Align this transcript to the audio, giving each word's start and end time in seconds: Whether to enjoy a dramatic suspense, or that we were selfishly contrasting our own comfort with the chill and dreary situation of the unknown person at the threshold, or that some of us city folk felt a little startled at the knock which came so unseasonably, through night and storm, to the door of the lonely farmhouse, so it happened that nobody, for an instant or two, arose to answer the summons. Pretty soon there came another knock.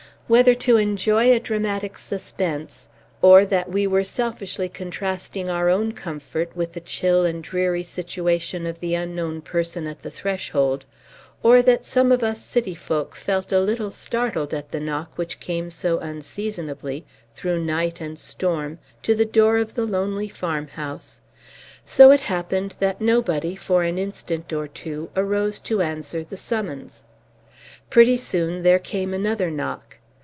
Whether 0.27 0.55
to 0.55 0.77
enjoy 0.77 1.33
a 1.33 1.41
dramatic 1.41 1.97
suspense, 1.97 2.87
or 3.21 3.43
that 3.47 3.69
we 3.69 3.85
were 3.85 4.05
selfishly 4.05 4.69
contrasting 4.69 5.49
our 5.49 5.67
own 5.67 5.91
comfort 5.91 6.55
with 6.55 6.71
the 6.71 6.79
chill 6.79 7.25
and 7.25 7.43
dreary 7.43 7.83
situation 7.83 8.65
of 8.65 8.79
the 8.79 8.95
unknown 8.95 9.41
person 9.41 9.87
at 9.87 10.03
the 10.03 10.09
threshold, 10.09 10.85
or 11.43 11.61
that 11.63 11.83
some 11.83 12.13
of 12.13 12.23
us 12.23 12.41
city 12.41 12.73
folk 12.73 13.13
felt 13.13 13.51
a 13.51 13.59
little 13.59 13.91
startled 13.91 14.53
at 14.53 14.71
the 14.71 14.79
knock 14.79 15.11
which 15.17 15.41
came 15.41 15.69
so 15.69 15.99
unseasonably, 15.99 17.03
through 17.35 17.61
night 17.61 17.99
and 17.99 18.17
storm, 18.17 18.79
to 19.03 19.13
the 19.13 19.25
door 19.25 19.57
of 19.57 19.75
the 19.75 19.85
lonely 19.85 20.29
farmhouse, 20.29 21.19
so 21.83 22.09
it 22.11 22.21
happened 22.21 22.73
that 22.79 23.01
nobody, 23.01 23.53
for 23.53 23.83
an 23.83 23.97
instant 23.97 24.53
or 24.53 24.65
two, 24.69 25.09
arose 25.13 25.59
to 25.59 25.81
answer 25.81 26.23
the 26.23 26.37
summons. 26.37 27.03
Pretty 27.89 28.15
soon 28.15 28.63
there 28.63 28.79
came 28.79 29.13
another 29.13 29.51
knock. 29.51 29.97